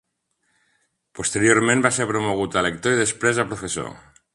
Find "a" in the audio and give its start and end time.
2.63-2.67, 3.47-3.51